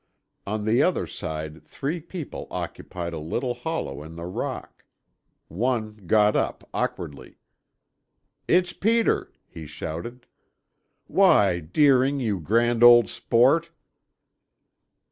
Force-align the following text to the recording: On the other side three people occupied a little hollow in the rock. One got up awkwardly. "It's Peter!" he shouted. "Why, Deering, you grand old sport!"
On 0.47 0.65
the 0.65 0.81
other 0.81 1.05
side 1.05 1.61
three 1.63 1.99
people 2.01 2.47
occupied 2.49 3.13
a 3.13 3.19
little 3.19 3.53
hollow 3.53 4.01
in 4.01 4.15
the 4.15 4.25
rock. 4.25 4.83
One 5.47 5.93
got 6.07 6.35
up 6.35 6.67
awkwardly. 6.73 7.37
"It's 8.47 8.73
Peter!" 8.73 9.31
he 9.47 9.67
shouted. 9.67 10.25
"Why, 11.05 11.59
Deering, 11.59 12.19
you 12.19 12.39
grand 12.39 12.83
old 12.83 13.09
sport!" 13.09 13.69